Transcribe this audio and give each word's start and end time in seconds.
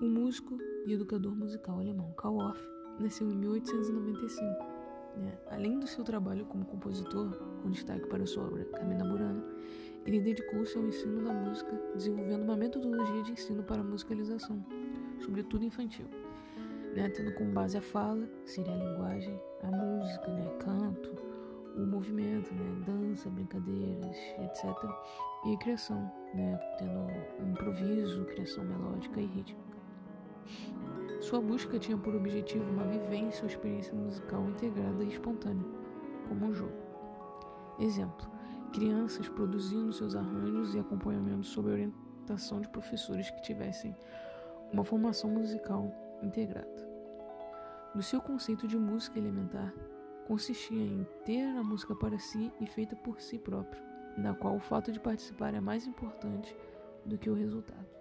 O 0.00 0.06
músico 0.06 0.56
e 0.86 0.94
educador 0.94 1.36
musical 1.36 1.78
alemão 1.78 2.10
Karl 2.12 2.38
Orff 2.38 2.66
nasceu 2.98 3.30
em 3.30 3.36
1895. 3.36 4.46
Né? 5.18 5.38
Além 5.50 5.78
do 5.78 5.86
seu 5.86 6.02
trabalho 6.02 6.46
como 6.46 6.64
compositor, 6.64 7.36
com 7.62 7.68
destaque 7.68 8.06
para 8.06 8.24
sua 8.24 8.46
obra 8.46 8.64
Camina 8.64 9.04
Burana, 9.04 9.44
ele 10.06 10.20
dedicou-se 10.20 10.78
ao 10.78 10.86
ensino 10.86 11.22
da 11.22 11.34
música, 11.34 11.70
desenvolvendo 11.94 12.44
uma 12.44 12.56
metodologia 12.56 13.22
de 13.24 13.32
ensino 13.32 13.62
para 13.62 13.82
musicalização, 13.82 14.64
sobretudo 15.22 15.66
infantil, 15.66 16.06
né? 16.94 17.10
tendo 17.10 17.34
como 17.34 17.52
base 17.52 17.76
a 17.76 17.82
fala, 17.82 18.26
seria 18.46 18.72
a 18.72 18.76
linguagem, 18.76 19.38
a 19.62 19.70
música, 19.70 20.28
né? 20.28 20.50
canto, 20.60 21.14
o 21.76 21.84
movimento, 21.84 22.54
né? 22.54 22.84
dança, 22.86 23.28
brincadeiras, 23.28 24.16
etc. 24.38 24.64
E 25.44 25.54
a 25.54 25.58
criação, 25.58 26.10
né? 26.34 26.58
tendo 26.78 27.50
improviso, 27.50 28.24
criação 28.24 28.64
melódica 28.64 29.20
e 29.20 29.26
rítmica. 29.26 29.69
Sua 31.30 31.40
busca 31.40 31.78
tinha 31.78 31.96
por 31.96 32.12
objetivo 32.12 32.68
uma 32.72 32.82
vivência 32.82 33.44
ou 33.44 33.48
experiência 33.48 33.94
musical 33.94 34.48
integrada 34.48 35.04
e 35.04 35.10
espontânea, 35.10 35.64
como 36.28 36.46
um 36.46 36.52
jogo. 36.52 36.74
Exemplo: 37.78 38.28
crianças 38.72 39.28
produzindo 39.28 39.92
seus 39.92 40.16
arranjos 40.16 40.74
e 40.74 40.80
acompanhamento 40.80 41.46
sob 41.46 41.68
a 41.68 41.74
orientação 41.74 42.60
de 42.60 42.68
professores 42.70 43.30
que 43.30 43.42
tivessem 43.42 43.94
uma 44.72 44.82
formação 44.82 45.30
musical 45.30 45.94
integrada. 46.20 46.90
No 47.94 48.02
seu 48.02 48.20
conceito 48.20 48.66
de 48.66 48.76
música 48.76 49.16
elementar, 49.16 49.72
consistia 50.26 50.82
em 50.82 51.06
ter 51.24 51.46
a 51.46 51.62
música 51.62 51.94
para 51.94 52.18
si 52.18 52.52
e 52.60 52.66
feita 52.66 52.96
por 52.96 53.20
si 53.20 53.38
próprio, 53.38 53.80
na 54.18 54.34
qual 54.34 54.56
o 54.56 54.60
fato 54.60 54.90
de 54.90 54.98
participar 54.98 55.54
é 55.54 55.60
mais 55.60 55.86
importante 55.86 56.56
do 57.06 57.16
que 57.16 57.30
o 57.30 57.34
resultado. 57.34 57.99